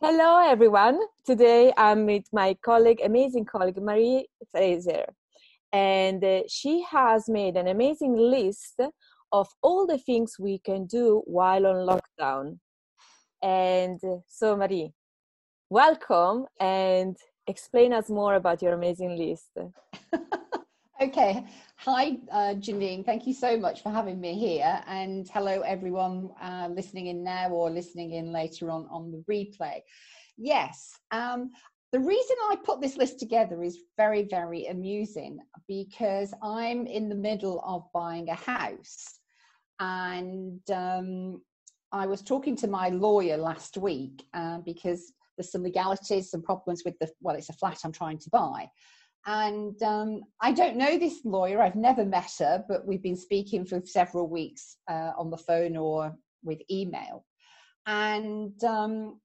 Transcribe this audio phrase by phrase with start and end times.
[0.00, 1.00] Hello, everyone.
[1.26, 5.06] Today I'm with my colleague, amazing colleague, Marie Fraser.
[5.72, 8.80] And uh, she has made an amazing list
[9.32, 12.60] of all the things we can do while on lockdown.
[13.42, 14.92] And uh, so, Marie,
[15.68, 17.16] welcome and
[17.48, 19.50] explain us more about your amazing list.
[21.00, 21.44] okay.
[21.76, 23.04] Hi, uh, Janine.
[23.04, 24.82] Thank you so much for having me here.
[24.86, 29.80] And hello, everyone uh, listening in now or listening in later on on the replay.
[30.36, 30.98] Yes.
[31.10, 31.50] Um,
[31.92, 37.14] the reason I put this list together is very, very amusing because I'm in the
[37.14, 39.20] middle of buying a house.
[39.80, 41.40] And um,
[41.92, 46.82] I was talking to my lawyer last week uh, because there's some legalities, some problems
[46.84, 48.68] with the, well, it's a flat I'm trying to buy.
[49.26, 53.64] And um, I don't know this lawyer, I've never met her, but we've been speaking
[53.64, 57.26] for several weeks uh, on the phone or with email.
[57.86, 59.20] And um,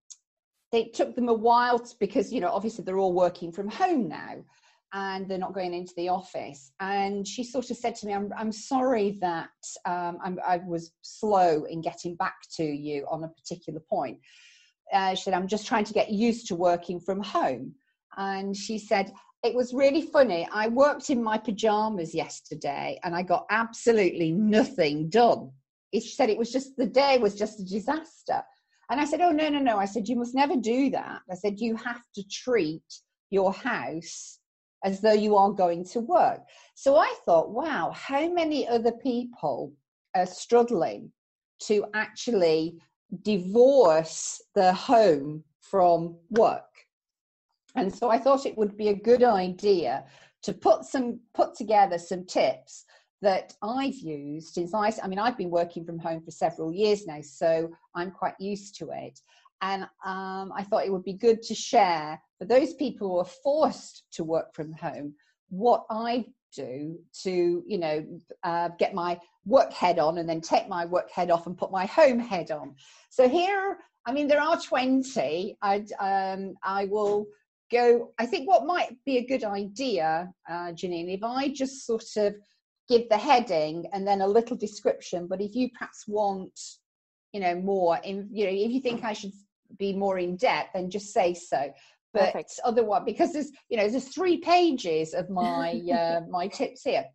[0.71, 4.07] it took them a while to, because, you know, obviously they're all working from home
[4.09, 4.43] now
[4.93, 6.71] and they're not going into the office.
[6.79, 9.49] And she sort of said to me, I'm, I'm sorry that
[9.85, 14.19] um, i was slow in getting back to you on a particular point.
[14.91, 17.73] Uh, she said, I'm just trying to get used to working from home.
[18.17, 19.11] And she said,
[19.43, 20.47] it was really funny.
[20.51, 25.51] I worked in my pajamas yesterday and I got absolutely nothing done.
[25.93, 28.41] She said it was just the day was just a disaster.
[28.89, 29.77] And I said, Oh, no, no, no.
[29.77, 31.21] I said, You must never do that.
[31.29, 32.83] I said, You have to treat
[33.29, 34.39] your house
[34.83, 36.41] as though you are going to work.
[36.75, 39.73] So I thought, wow, how many other people
[40.15, 41.11] are struggling
[41.63, 42.81] to actually
[43.21, 46.72] divorce their home from work?
[47.75, 50.05] And so I thought it would be a good idea
[50.43, 52.85] to put some put together some tips
[53.21, 57.07] that I've used since I I mean I've been working from home for several years
[57.07, 59.19] now, so I'm quite used to it.
[59.61, 63.25] And um, I thought it would be good to share for those people who are
[63.43, 65.15] forced to work from home
[65.49, 68.05] what I do to you know
[68.43, 71.71] uh, get my work head on and then take my work head off and put
[71.71, 72.75] my home head on.
[73.09, 75.57] So here, I mean, there are 20.
[75.61, 77.27] I um, I will
[77.73, 78.13] go.
[78.19, 82.35] I think what might be a good idea, uh, Janine, if I just sort of
[82.89, 85.27] give the heading and then a little description.
[85.27, 86.57] But if you perhaps want,
[87.33, 89.33] you know, more in, you know, if you think I should
[89.77, 91.71] be more in depth, then just say so.
[92.13, 92.59] But Perfect.
[92.63, 97.05] otherwise, because there's, you know, there's three pages of my uh, my tips here.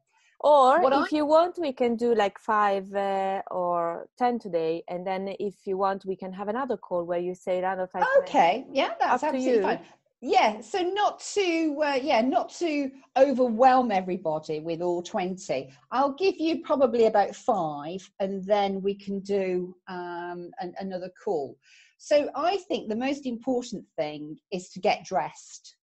[0.41, 4.85] Or what if I, you want, we can do like five uh, or ten today,
[4.89, 8.05] and then if you want, we can have another call where you say another five.
[8.21, 8.71] Okay, minutes.
[8.73, 9.81] yeah, that's Up absolutely fine
[10.21, 16.35] yeah so not to uh, yeah not to overwhelm everybody with all 20 i'll give
[16.39, 21.57] you probably about five and then we can do um, an, another call.
[21.99, 25.77] So i think the most important thing is to get dressed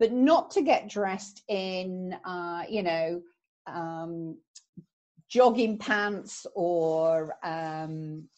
[0.00, 3.20] but not to get dressed in uh, you know
[3.68, 4.36] um,
[5.28, 8.28] jogging pants or um,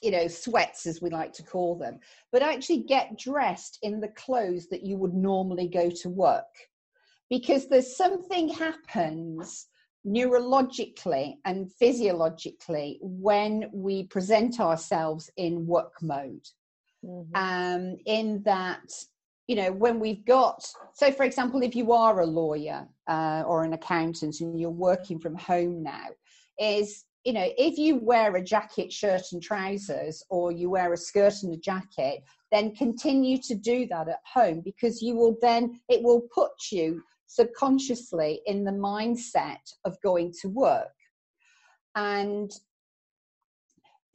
[0.00, 1.98] you know, sweats as we like to call them,
[2.32, 6.44] but actually get dressed in the clothes that you would normally go to work.
[7.30, 9.66] Because there's something happens
[10.06, 16.46] neurologically and physiologically when we present ourselves in work mode.
[17.04, 17.36] Mm-hmm.
[17.36, 18.92] Um, in that,
[19.46, 23.64] you know, when we've got, so for example, if you are a lawyer uh, or
[23.64, 26.06] an accountant and you're working from home now,
[26.58, 30.96] is you know, if you wear a jacket, shirt, and trousers, or you wear a
[30.96, 35.78] skirt and a jacket, then continue to do that at home because you will then,
[35.90, 40.94] it will put you subconsciously in the mindset of going to work.
[41.96, 42.50] And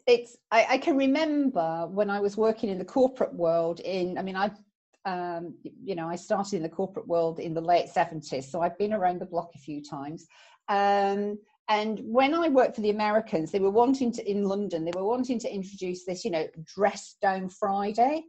[0.08, 4.24] it's, I, I can remember when I was working in the corporate world in, I
[4.24, 4.58] mean, I've
[5.06, 5.54] um,
[5.84, 8.94] you know, I started in the corporate world in the late 70s, so I've been
[8.94, 10.26] around the block a few times.
[10.70, 11.38] Um,
[11.70, 15.06] and when I worked for the Americans, they were wanting to, in London, they were
[15.06, 18.24] wanting to introduce this, you know, dress down Friday.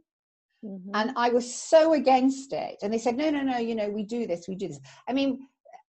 [0.63, 0.91] Mm-hmm.
[0.93, 2.77] And I was so against it.
[2.81, 4.79] And they said, no, no, no, you know, we do this, we do this.
[5.09, 5.47] I mean,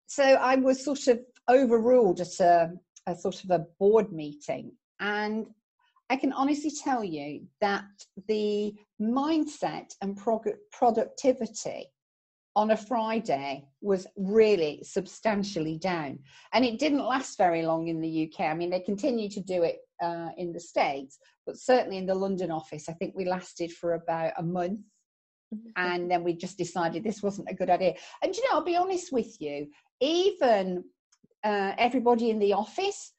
[0.07, 1.19] so I was sort of
[1.49, 2.71] overruled at a,
[3.07, 4.71] a sort of a board meeting.
[4.99, 5.47] And
[6.09, 7.85] I can honestly tell you that
[8.27, 11.87] the mindset and prog- productivity
[12.55, 16.19] on a Friday was really substantially down.
[16.53, 18.45] And it didn't last very long in the UK.
[18.45, 22.15] I mean, they continue to do it uh, in the States, but certainly in the
[22.15, 24.81] London office, I think we lasted for about a month.
[25.53, 25.69] Mm-hmm.
[25.75, 27.95] And then we just decided this wasn't a good idea.
[28.21, 29.67] And you know, I'll be honest with you,
[29.99, 30.83] even
[31.43, 33.13] uh, everybody in the office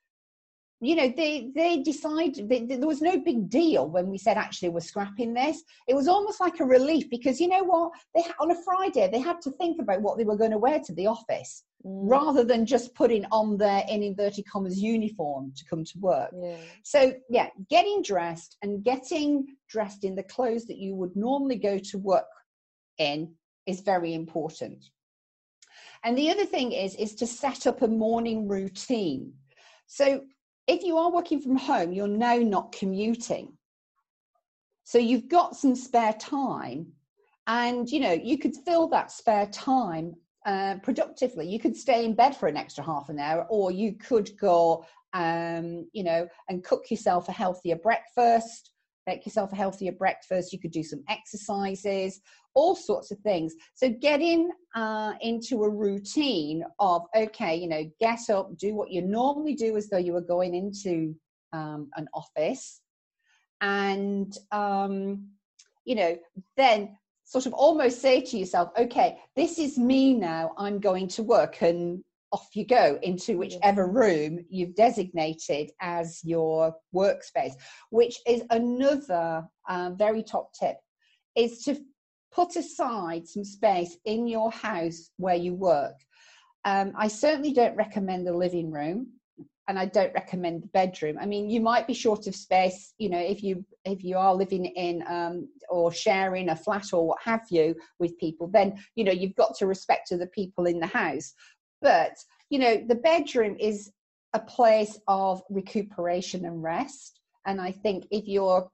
[0.86, 4.68] you know they they decided they, there was no big deal when we said actually
[4.68, 5.62] we're scrapping this.
[5.88, 7.92] It was almost like a relief because you know what?
[8.14, 10.80] They on a friday they had to think about what they were going to wear
[10.80, 12.10] to the office mm.
[12.10, 16.30] rather than just putting on their in inverted commas uniform to come to work.
[16.34, 16.56] Yeah.
[16.82, 21.78] so yeah getting dressed and getting dressed in the clothes that you would normally go
[21.78, 22.26] to work
[22.98, 23.32] in
[23.66, 24.84] is very important.
[26.04, 29.32] And the other thing is is to set up a morning routine.
[29.86, 30.22] So
[30.66, 33.52] if you are working from home, you're now not commuting.
[34.84, 36.92] So you've got some spare time,
[37.46, 40.14] and you know you could fill that spare time
[40.46, 41.48] uh, productively.
[41.48, 44.84] You could stay in bed for an extra half an hour, or you could go,
[45.14, 48.70] um, you know, and cook yourself a healthier breakfast.
[49.06, 50.52] Make yourself a healthier breakfast.
[50.52, 52.20] You could do some exercises,
[52.54, 53.54] all sorts of things.
[53.74, 59.02] So getting uh, into a routine of, okay, you know, get up, do what you
[59.02, 61.14] normally do as though you were going into
[61.52, 62.80] um, an office.
[63.60, 65.28] And, um,
[65.84, 66.16] you know,
[66.56, 71.22] then sort of almost say to yourself, okay, this is me now, I'm going to
[71.22, 71.62] work.
[71.62, 72.02] And
[72.34, 77.52] off you go into whichever room you've designated as your workspace,
[77.90, 80.76] which is another uh, very top tip
[81.36, 81.76] is to
[82.32, 85.94] put aside some space in your house where you work.
[86.64, 89.12] Um, I certainly don't recommend the living room
[89.68, 91.16] and I don't recommend the bedroom.
[91.20, 94.34] I mean, you might be short of space, you know, if you if you are
[94.34, 99.04] living in um, or sharing a flat or what have you with people, then you
[99.04, 101.32] know you've got to respect to the people in the house.
[101.84, 102.16] But
[102.50, 103.92] you know, the bedroom is
[104.32, 107.20] a place of recuperation and rest.
[107.46, 108.68] And I think if you're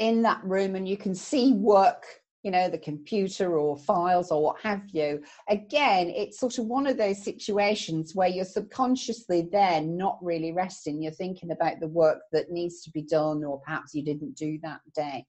[0.00, 2.04] in that room and you can see work
[2.42, 6.86] you know the computer or files or what have you again it's sort of one
[6.86, 12.20] of those situations where you're subconsciously there, not really resting you're thinking about the work
[12.32, 15.22] that needs to be done or perhaps you didn't do that day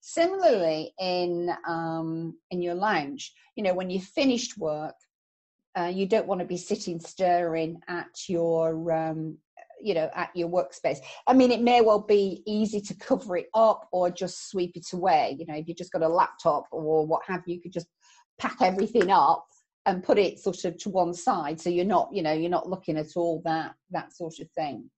[0.00, 4.96] similarly in um, in your lounge you know when you've finished work
[5.76, 9.36] uh, you don't want to be sitting staring at your um,
[9.80, 10.98] you know at your workspace.
[11.26, 14.86] I mean it may well be easy to cover it up or just sweep it
[14.92, 17.72] away you know if you've just got a laptop or what have you, you could
[17.72, 17.88] just
[18.38, 19.46] pack everything up
[19.84, 22.68] and put it sort of to one side so you're not you know you're not
[22.68, 24.90] looking at all that that sort of thing.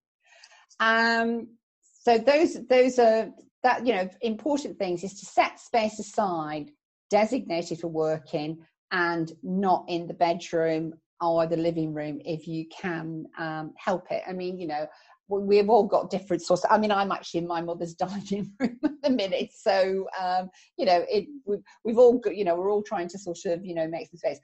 [0.81, 1.49] Um
[1.83, 3.31] so those those are
[3.65, 6.71] that you know important things is to set space aside
[7.11, 8.59] designated for working
[8.93, 14.23] and not in the bedroom or the living room if you can um, help it.
[14.26, 14.87] I mean, you know,
[15.29, 16.67] we've all got different sources.
[16.70, 20.87] I mean, I'm actually in my mother's dining room at the minute, so um, you
[20.87, 23.75] know, it we've, we've all got, you know, we're all trying to sort of you
[23.75, 24.40] know make some space.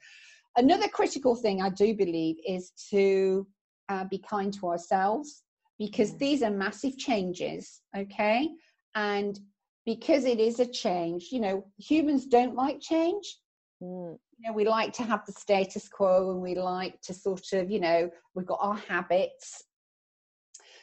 [0.56, 3.46] Another critical thing I do believe is to
[3.88, 5.42] uh, be kind to ourselves
[5.78, 8.48] because these are massive changes, okay,
[8.94, 9.38] and
[9.86, 13.38] because it is a change, you know, humans don't like change.
[13.84, 14.18] Mm.
[14.38, 17.70] You know we like to have the status quo and we like to sort of
[17.70, 19.62] you know we've got our habits.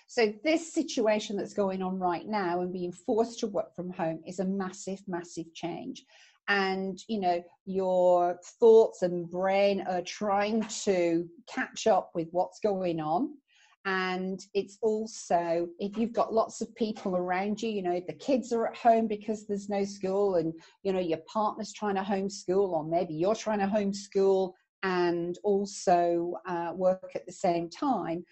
[0.08, 4.22] So this situation that's going on right now and being forced to work from home
[4.28, 6.04] is a massive massive change.
[6.48, 13.00] And you know your thoughts and brain are trying to catch up with what's going
[13.00, 13.36] on
[13.86, 18.54] and it's also if you've got lots of people around you you know the kids
[18.54, 22.70] are at home because there's no school and you know your partner's trying to homeschool
[22.70, 28.24] or maybe you're trying to homeschool and also uh, work at the same time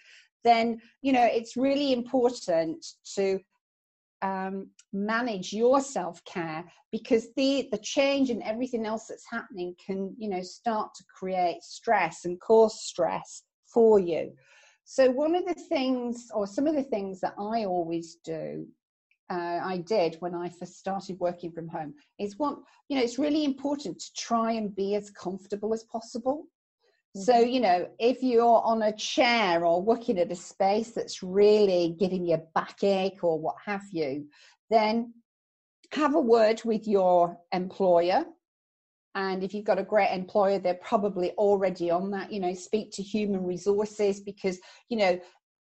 [0.43, 3.39] then you know it's really important to
[4.21, 10.29] um, manage your self-care because the the change and everything else that's happening can you
[10.29, 14.31] know start to create stress and cause stress for you
[14.91, 18.65] so, one of the things, or some of the things that I always do,
[19.29, 23.19] uh, I did when I first started working from home, is what, you know, it's
[23.19, 26.47] really important to try and be as comfortable as possible.
[27.15, 27.21] Mm-hmm.
[27.21, 31.95] So, you know, if you're on a chair or working at a space that's really
[31.99, 34.25] giving you a backache or what have you,
[34.71, 35.13] then
[35.91, 38.25] have a word with your employer
[39.15, 42.91] and if you've got a great employer they're probably already on that you know speak
[42.91, 45.19] to human resources because you know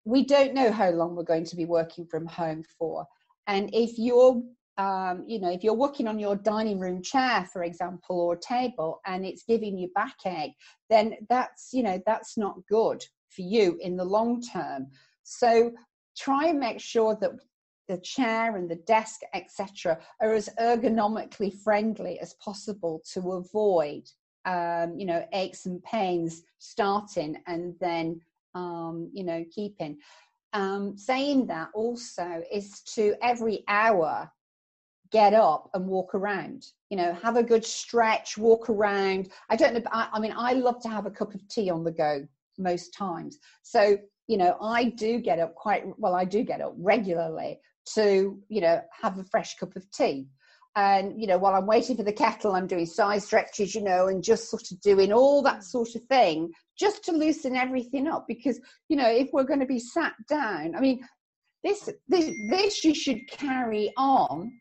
[0.08, 3.06] we don't know how long we're going to be working from home for.
[3.46, 4.42] And if you're
[4.78, 9.00] um, you know if you're working on your dining room chair for example or table
[9.06, 10.54] and it's giving you backache
[10.88, 14.86] then that's you know that's not good for you in the long term.
[15.24, 15.72] So
[16.16, 17.32] try and make sure that
[17.88, 24.02] the chair and the desk, etc., are as ergonomically friendly as possible to avoid,
[24.44, 28.20] um, you know, aches and pains starting and then,
[28.54, 29.98] um, you know, keeping.
[30.54, 34.30] um, saying that also is to every hour
[35.10, 39.74] get up and walk around you know have a good stretch walk around i don't
[39.74, 42.26] know I, I, mean i love to have a cup of tea on the go
[42.58, 46.74] most times so you know i do get up quite well i do get up
[46.76, 47.58] regularly
[47.94, 50.28] to you know have a fresh cup of tea.
[50.76, 54.06] And you know while i'm waiting for the kettle i'm doing side stretches you know
[54.06, 58.26] and just sort of doing all that sort of thing just to loosen everything up.
[58.28, 61.00] Because you know if we're going to be sat down i mean
[61.64, 64.52] this this this you should carry on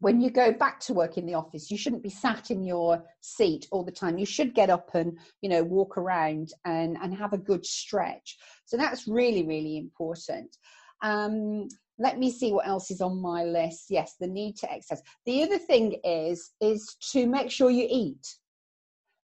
[0.00, 1.70] when you go back to work in the office.
[1.70, 4.18] You shouldn't be sat in your seat all the time.
[4.18, 8.36] You should get up and you know walk around and and have a good stretch.
[8.64, 10.56] So that's really really important.
[11.02, 11.68] Um,
[12.00, 13.86] let me see what else is on my list.
[13.90, 15.04] Yes the need to exercise.
[15.26, 18.26] The other thing is is to make sure you eat.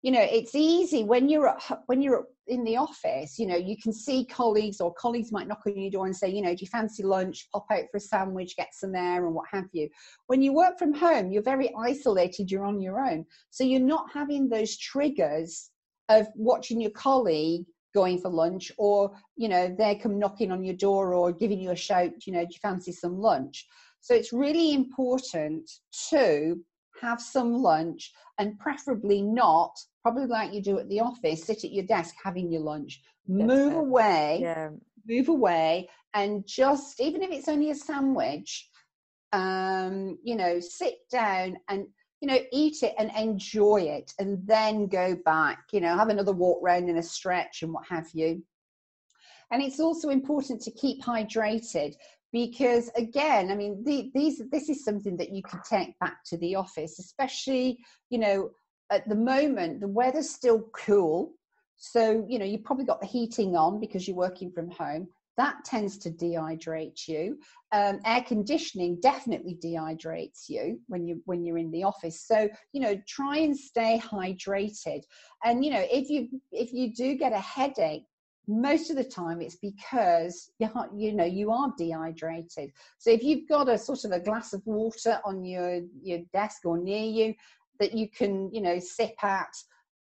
[0.03, 3.77] You know it's easy when you're at, when you're in the office you know you
[3.83, 6.61] can see colleagues or colleagues might knock on your door and say you know do
[6.61, 7.49] you fancy lunch?
[7.53, 9.89] Pop out for a sandwich get some air and what have you.
[10.29, 13.25] When you work from home you're very isolated you're on your own.
[13.51, 15.71] So you're not having those triggers
[16.09, 17.65] of watching your colleague
[17.97, 21.71] going for lunch or you know they come knocking on your door or giving you
[21.71, 23.67] a shout you know do you fancy some lunch
[24.03, 25.65] so it's really important
[26.11, 26.61] to
[27.01, 29.73] have some lunch and preferably not
[30.03, 33.49] probably like you do at the office sit at your desk having your lunch That's
[33.49, 33.79] move it.
[33.79, 34.69] away yeah.
[35.09, 38.69] move away and just even if it's only a sandwich
[39.33, 41.87] um you know sit down and
[42.21, 46.33] you know eat it and enjoy it and then go back you know have another
[46.33, 48.43] walk round and a stretch and what have you.
[49.53, 51.95] And it's also important to keep hydrated
[52.33, 56.37] because again i mean the, these this is something that you can take back to
[56.39, 57.79] the office especially
[58.11, 58.51] you know
[58.91, 61.33] at the moment the weather's still cool.
[61.77, 65.65] So you know you've probably got the heating on because you're working from home that
[65.65, 67.39] tends to dehydrate you.
[67.73, 72.23] Um, air conditioning definitely dehydrates you when you when you're in the office.
[72.23, 75.03] So you know try and stay hydrated.
[75.45, 78.05] And you know if you if you do get a headache
[78.49, 82.71] most of the time it's because you you know you are dehydrated.
[82.99, 86.65] So if you've got a sort of a glass of water on your your desk
[86.65, 87.35] or near you
[87.81, 89.53] that you can you know sip at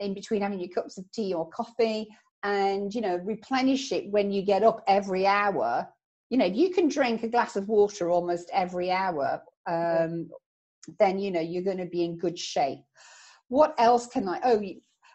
[0.01, 2.09] in between having your cups of tea or coffee
[2.45, 5.89] and you know replenish it when you get up every hour.
[6.31, 10.29] You know if you can drink a glass of water almost every hour um,
[10.99, 12.81] then you know you're going to be in good shape.
[13.49, 14.63] What else can i oh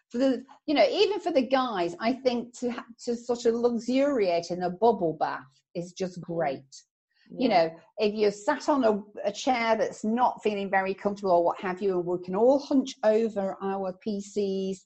[0.09, 4.51] for the you know even for the guys i think to to sort of luxuriate
[4.51, 5.39] in a bubble bath
[5.75, 6.63] is just great.
[7.31, 7.37] Yeah.
[7.39, 11.43] you know if you're sat on a, a, chair that's not feeling very comfortable or
[11.43, 14.77] what have you and we can all hunch over our pcs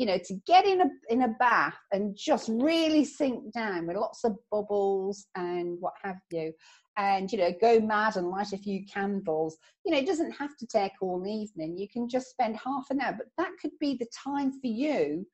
[0.00, 3.98] you know to get in a in a bath and just really sink down with
[3.98, 6.54] lots of bubbles and what have you.
[6.96, 9.58] And you know go mad and light a few candles.
[9.84, 11.76] You know it doesn't have to take all evening.
[11.76, 13.14] You can just spend half an hour.
[13.18, 15.26] But that could be the time for you.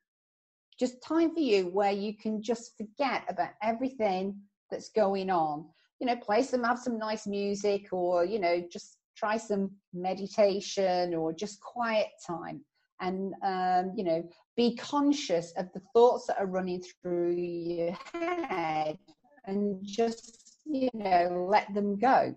[0.81, 4.37] Just time for you where you can just forget about everything
[4.69, 5.65] that's going on.
[6.01, 11.15] You know play some have some nice music or you know just try some meditation
[11.15, 12.65] or just quiet time.
[13.01, 18.99] And um, you know be conscious of the thoughts that are running through your head
[19.45, 22.35] and just you know let them go.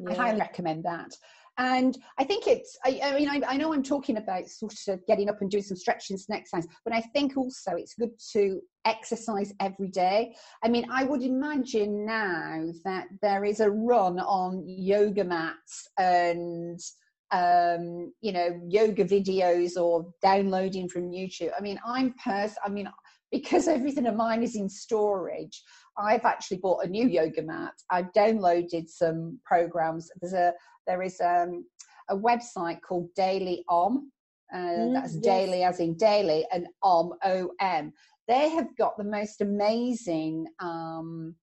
[0.00, 0.10] Yeah.
[0.10, 1.12] i highly recommend that.
[1.58, 5.06] And i think it's i, I mean I, I, know i'm talking about sort of
[5.06, 8.60] getting up and doing some stretching and exercise but i think also it's good to
[8.86, 10.34] exercise every day.
[10.64, 16.80] I mean i would imagine now that there is a run on yoga mats and
[17.32, 22.88] um, you know yoga videos or downloading from youtube i mean i'm pers i mean
[23.30, 25.62] because everything of mine is in storage
[25.98, 27.74] I've actually bought a new yoga mat.
[27.90, 30.10] I've downloaded some programs.
[30.20, 30.52] There's a
[30.86, 31.64] there is um,
[32.10, 34.10] a website called Daily Om.
[34.52, 35.22] Uh, mm, that's yes.
[35.22, 37.92] daily as in daily and om o m.
[38.28, 41.34] They have got the most amazing um,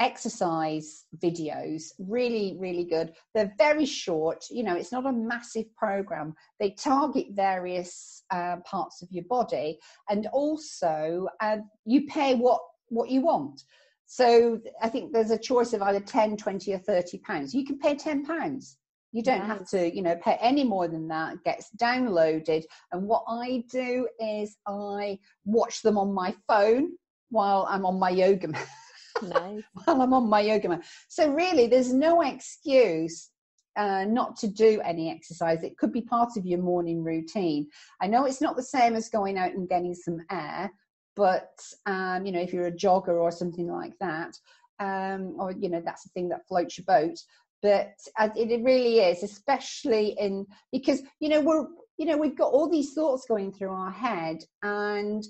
[0.00, 6.34] exercise videos really really good they're very short you know it's not a massive program
[6.58, 9.78] they target various uh, parts of your body
[10.10, 13.62] and also uh, you pay what what you want.
[14.06, 17.54] So I think there's a choice of either 10, 20 or 30 pounds.
[17.54, 18.78] You can pay 10 pounds.
[19.12, 21.34] You don't have to, you know, pay any more than that.
[21.34, 22.64] It gets downloaded.
[22.92, 26.92] And what I do is I watch them on my phone
[27.30, 28.66] while I'm on my yoga mat.
[29.22, 29.62] Nice.
[29.84, 30.84] while I'm on my yoga mat.
[31.08, 33.30] So really there's no excuse
[33.76, 35.62] uh, not to do any exercise.
[35.62, 37.68] It could be part of your morning routine.
[38.00, 40.70] I know it's not the same as going out and getting some air,
[41.16, 41.50] but
[41.86, 44.34] um, you know if you're a jogger or something like that
[44.80, 47.18] um, or you know that's the thing that floats your boat.
[47.62, 51.66] But it really is, especially in because you know we're
[51.96, 55.24] you know we've got all these thoughts going through our head, and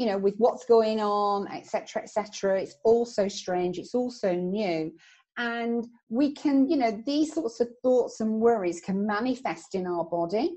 [0.00, 2.60] you know with what's going on, etc., etc.
[2.62, 3.78] It's all so strange.
[3.78, 4.92] It's also new,
[5.36, 10.04] and we can you know these sorts of thoughts and worries can manifest in our
[10.04, 10.56] body.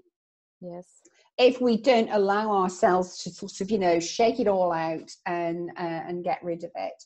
[0.62, 0.88] Yes
[1.38, 5.70] if we don't allow ourselves to sort of you know shake it all out and
[5.78, 7.04] uh, and get rid of it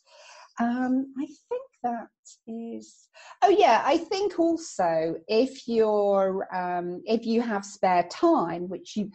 [0.60, 2.08] um, i think that
[2.48, 3.08] is
[3.44, 9.10] oh yeah i think also if you're um, if you have spare time which you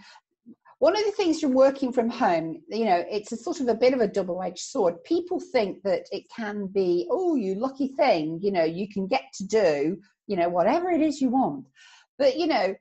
[0.82, 3.74] one of the things from working from home you know it's a sort of a
[3.74, 4.94] bit of a double-edged sword.
[5.04, 9.22] People think that it can be oh you lucky thing you know you can get
[9.34, 9.96] to do
[10.26, 11.66] you know whatever it is you want.
[12.18, 12.74] But you know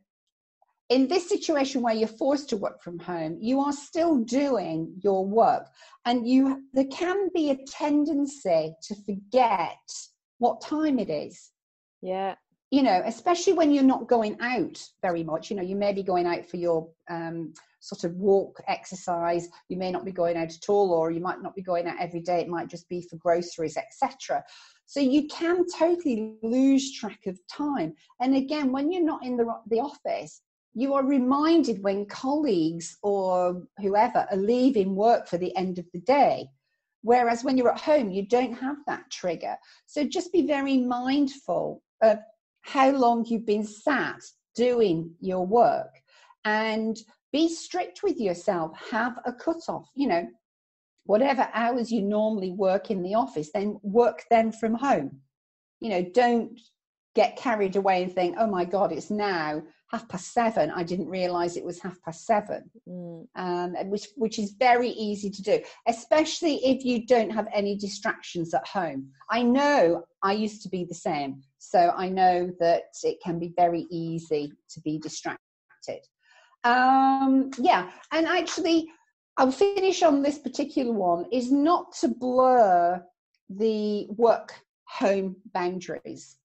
[0.90, 5.24] in this situation where you're forced to work from home you are still doing your
[5.24, 5.68] work.
[6.06, 9.78] And you there can be a tendency to forget
[10.40, 11.52] what time it is.
[12.02, 12.34] Yeah
[12.72, 16.04] you know especially when you're not going out very much you know you may be
[16.04, 20.52] going out for your um, sort of walk exercise you may not be going out
[20.52, 23.06] at all or you might not be going out every day it might just be
[23.10, 24.44] for groceries etc
[24.86, 29.46] so you can totally lose track of time and again when you're not in the,
[29.68, 30.42] the office
[30.74, 36.00] you are reminded when colleagues or whoever are leaving work for the end of the
[36.00, 36.48] day.
[37.04, 39.58] Whereas when you're at home, you don't have that trigger.
[39.86, 42.20] So just be very mindful of
[42.62, 44.22] how long you've been sat
[44.56, 46.02] doing your work
[46.46, 46.98] and
[47.32, 48.72] be strict with yourself.
[48.92, 50.28] Have a cutoff, you know,
[51.06, 55.20] whatever hours you normally work in the office, then work then from home.
[55.80, 56.60] You know, don't
[57.16, 60.72] get carried away and think, oh my God, it's now half past seven.
[60.72, 63.26] I didn't realize it was half past seven, mm.
[63.36, 68.54] um, which, which is very easy to do, especially if you don't have any distractions
[68.54, 69.10] at home.
[69.30, 71.42] I know I used to be the same.
[71.58, 75.40] So I know that it can be very easy to be distracted.
[76.64, 78.90] Um, yeah, and actually,
[79.38, 83.04] I'll finish on this particular one is not to blur
[83.50, 84.54] the work
[84.86, 86.38] home boundaries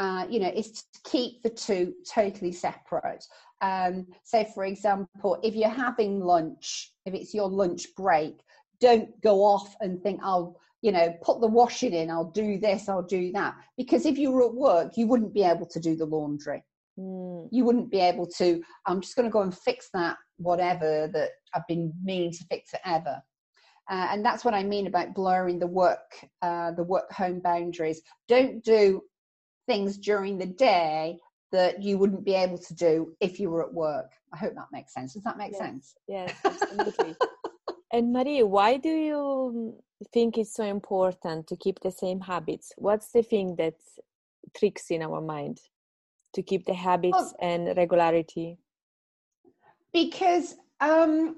[0.00, 3.22] uh, you know, is to keep the two totally separate.
[3.60, 8.40] Um, so, for example, if you're having lunch, if it's your lunch break,
[8.80, 12.88] don't go off and think, I'll, you know, put the washing in, I'll do this,
[12.88, 13.54] I'll do that.
[13.76, 16.64] Because if you were at work, you wouldn't be able to do the laundry.
[16.98, 17.48] Mm.
[17.52, 21.28] You wouldn't be able to, I'm just going to go and fix that, whatever that
[21.54, 23.20] I've been meaning to fix forever.
[23.90, 28.00] Uh, and that's what I mean about blurring the work, uh, the work home boundaries.
[28.28, 29.02] Don't do
[29.70, 31.16] things during the day
[31.52, 34.10] that you wouldn't be able to do if you were at work.
[34.34, 35.14] I hope that makes sense.
[35.14, 35.60] Does that make yes.
[35.64, 35.94] sense?
[36.08, 37.14] Yes, absolutely.
[37.92, 39.80] and Marie, why do you
[40.12, 42.72] think it's so important to keep the same habits?
[42.76, 43.74] What's the thing that
[44.58, 45.60] tricks in our mind
[46.34, 48.58] to keep the habits well, and regularity?
[49.92, 51.36] Because um,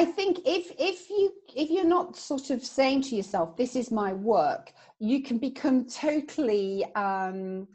[0.00, 3.90] I think if if you if you're not sort of saying to yourself, "This is
[3.90, 6.86] my work," you can become totally.
[6.94, 7.68] Um,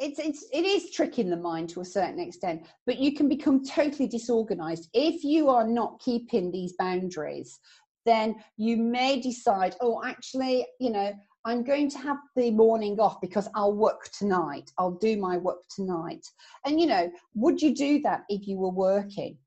[0.00, 3.64] it's it's it is tricking the mind to a certain extent, but you can become
[3.64, 7.60] totally disorganized if you are not keeping these boundaries.
[8.04, 11.12] Then you may decide, "Oh, actually, you know,
[11.44, 14.72] I'm going to have the morning off because I'll work tonight.
[14.78, 16.26] I'll do my work tonight."
[16.64, 19.38] And you know, would you do that if you were working?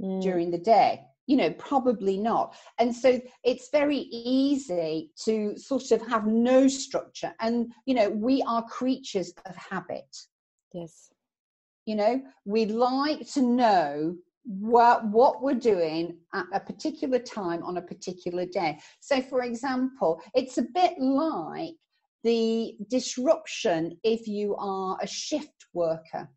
[0.00, 0.20] Mm.
[0.20, 2.54] during the day you know probably not.
[2.78, 7.32] And so it's very easy to sort of have no structure.
[7.40, 10.16] And you know we are creatures of habit.
[10.72, 11.10] Yes.
[11.86, 17.76] You know we like to know what what we're doing at a particular time on
[17.76, 18.78] a particular day.
[19.00, 21.74] So for example it's a bit like
[22.24, 26.28] the disruption if you are a shift worker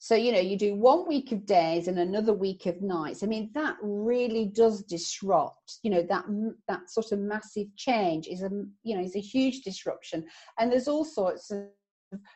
[0.00, 3.22] so, you know, you do one week of days and another week of nights.
[3.22, 6.24] I mean, that really does disrupt, you know, that,
[6.68, 8.50] that sort of massive change is a,
[8.84, 10.24] you know, is a huge disruption.
[10.58, 11.64] And there's all sorts of,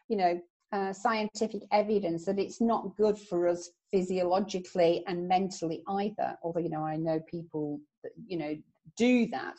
[0.09, 0.41] you know,
[0.73, 6.37] uh, scientific evidence that it's not good for us physiologically and mentally either.
[6.43, 8.57] Although, you know, I know people that, you know,
[8.97, 9.55] do that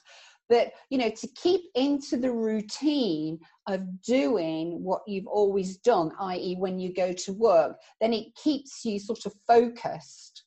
[0.49, 6.55] but you know to keep into the routine of doing what you've always done i.e
[6.57, 10.43] when you go to work then it keeps you sort of focused.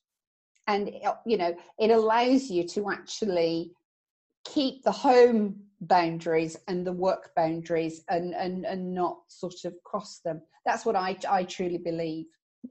[0.67, 3.71] And uh, you know it allows you to actually
[4.45, 10.19] keep the home boundaries and the work boundaries and and and not sort of cross
[10.25, 10.41] them.
[10.65, 12.25] That's what i i truly believe.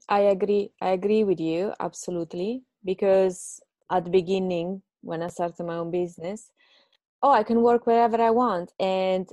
[0.09, 0.71] I agree.
[0.81, 2.63] I agree with you absolutely.
[2.85, 3.59] Because
[3.91, 6.51] at the beginning when i started my own business
[7.23, 9.29] oh i can work wherever i want and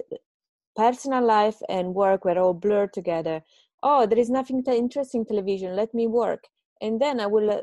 [0.76, 3.42] personal life and work were all blurred together.
[3.82, 6.44] Oh there is nothing interesting television let me work.
[6.80, 7.60] And then i will uh,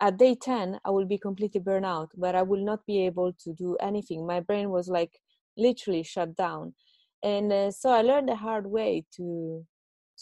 [0.00, 3.32] at day 10 i will be completely burned out but i will not be able
[3.44, 4.26] to do anything.
[4.26, 5.20] My brain was like
[5.56, 6.74] literally shut down.
[7.22, 9.64] And uh, so i learned the hard way to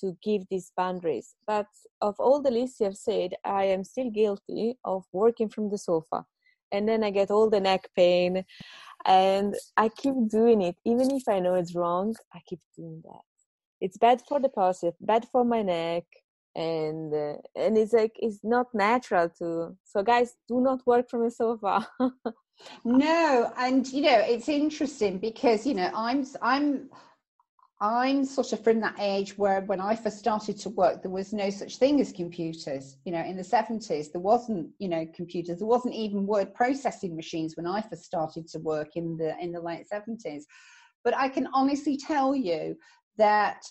[0.01, 1.37] to give these boundaries.
[1.47, 1.67] But
[2.01, 5.79] of all the lists you have said i am still guilty of working from the
[5.79, 6.25] sofa.
[6.73, 8.45] And then i get all the neck pain
[9.07, 10.77] and i keep doing it.
[10.85, 13.23] Even if i know it's wrong i keep doing that.
[13.81, 16.05] It's bad for the posture bad for my neck
[16.55, 21.25] and uh, and it's like it's not natural to so guys do not work from
[21.25, 21.87] a sofa.
[22.85, 26.89] No and you know it's interesting because you know i'm i'm
[27.85, 31.35] i'm sort of from that age where when i first started to work there was
[31.35, 32.97] no such thing as computers.
[33.05, 35.59] You know in the 70s there wasn't you know computers.
[35.59, 39.53] There wasn't even word processing machines when i first started to work in the in
[39.53, 40.45] the late 70s
[41.05, 42.75] but i can honestly tell you
[43.19, 43.63] that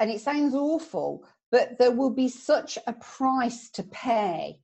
[0.00, 4.58] and it sounds awful but there will be such a price to pay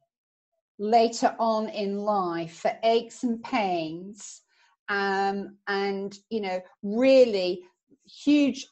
[0.81, 4.43] later on in life for aches and pains
[4.89, 7.63] um, and you know really
[8.09, 8.67] huge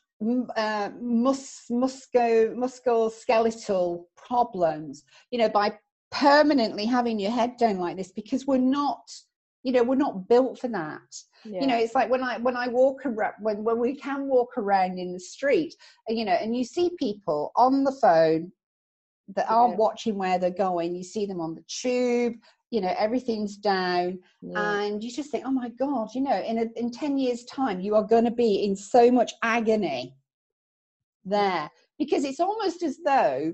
[0.56, 5.70] uh, mus- musco musculoskeletal problems you know by
[6.10, 9.02] permanently having your head down like this because we're not
[9.62, 11.00] you know we're not built for that
[11.44, 11.60] yeah.
[11.60, 14.56] you know it's like when i when i walk around when, when we can walk
[14.56, 15.74] around in the street
[16.08, 18.50] you know and you see people on the phone
[19.34, 22.34] that aren't watching where they're going you see them on the tube
[22.70, 24.80] you know everything's down yeah.
[24.80, 27.80] and you just think oh my god you know in a, in 10 years time
[27.80, 30.16] you are going to be in so much agony
[31.26, 31.70] there.
[31.98, 33.52] Because it's almost as though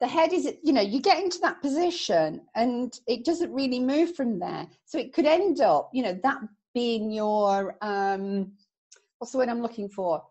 [0.00, 4.14] the head is you know you get into that position and it doesn't really move
[4.14, 4.66] from there.
[4.84, 6.38] So it could end up you know that
[6.74, 8.52] being your um
[9.18, 10.22] what's the word i'm looking for?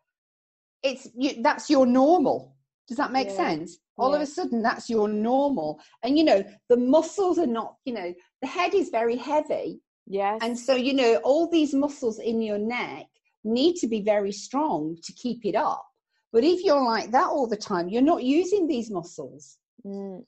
[0.83, 2.55] It's you, that's your normal.
[2.87, 3.35] Does that make yeah.
[3.35, 4.17] sense all yeah.
[4.17, 8.13] of a sudden that's your normal and you know the muscles are not you know
[8.41, 12.57] the head is very heavy yes and so you know all these muscles in your
[12.57, 13.05] neck
[13.43, 15.85] need to be very strong to keep it up
[16.33, 19.59] but if you're like that all the time, you're not using these muscles.
[19.85, 20.23] Mm.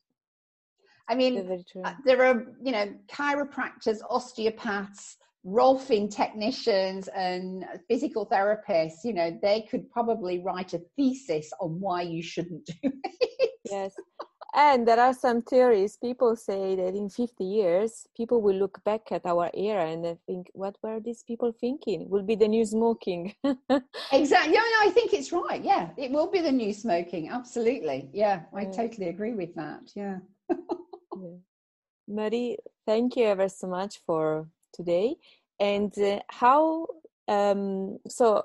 [1.09, 9.03] I mean, uh, there are, you know, chiropractors, osteopaths, rolfing technicians, and physical therapists.
[9.03, 13.51] You know, they could probably write a thesis on why you shouldn't do it.
[13.69, 13.93] Yes
[14.55, 19.11] and there are some theories people say that in 50 years people will look back
[19.11, 23.33] at our era and think what were these people thinking will be the new smoking
[24.11, 28.09] exactly yeah no, i think it's right yeah it will be the new smoking absolutely
[28.13, 28.71] yeah i yeah.
[28.71, 30.17] totally agree with that yeah.
[30.49, 31.37] yeah.
[32.07, 35.15] marie thank you ever so much for today
[35.59, 36.85] and uh, how
[37.27, 38.43] um so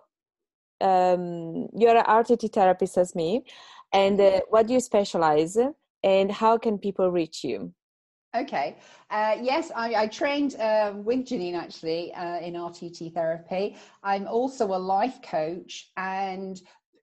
[0.80, 3.44] um you're an rtt therapist as me
[3.92, 5.58] and uh, what do you specialize
[6.02, 7.72] and how can people reach you?
[8.36, 8.76] Okay.
[9.10, 13.76] Uh, yes, I, I trained uh, with Janine actually uh, in RTT therapy.
[14.04, 16.60] I'm also a life coach and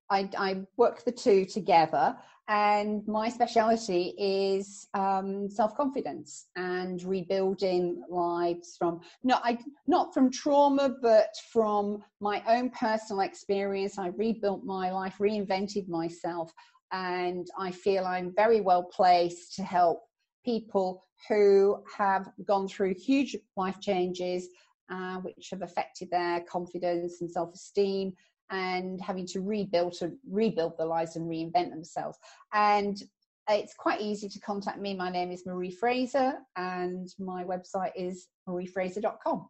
[0.10, 2.16] I, I work the two together.
[2.50, 10.32] And my speciality is um, self confidence and rebuilding lives from not I, not from
[10.32, 13.98] trauma, but from my own personal experience.
[13.98, 16.54] I rebuilt my life, reinvented myself
[16.92, 20.04] and I feel I'm very well placed to help
[20.46, 24.48] people who have gone through huge life changes
[24.90, 28.14] uh, which have affected their confidence and self-esteem
[28.50, 32.18] and having to rebuild to rebuild their lives and reinvent themselves
[32.54, 33.04] and
[33.50, 38.28] it's quite easy to contact me my name is marie fraser and my website is
[38.48, 39.48] mariefraser.com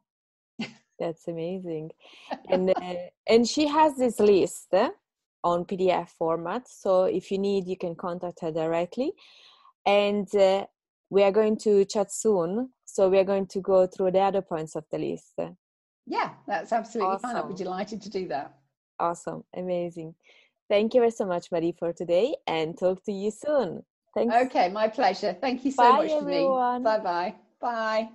[1.00, 1.90] that's amazing
[2.50, 2.94] and uh,
[3.28, 4.74] and she has this list
[5.44, 6.68] on PDF format.
[6.68, 9.14] So if you need, you can contact her directly.
[9.86, 10.66] And uh,
[11.10, 12.72] we are going to chat soon.
[12.86, 15.34] So we are going to go through the other points of the list.
[16.06, 17.32] Yeah, that's absolutely awesome.
[17.32, 17.36] fine.
[17.38, 18.57] I'd be delighted to do that.
[19.00, 19.44] Awesome.
[19.56, 20.16] Amazing.
[20.70, 23.84] Thank you very so much, Marie, for today and talk to you soon.
[24.14, 24.36] Thanks.
[24.36, 25.34] Okay, my pleasure.
[25.40, 26.84] Thank you so Bye, much, everyone.
[26.84, 27.36] Bye-bye.
[27.60, 28.10] Bye.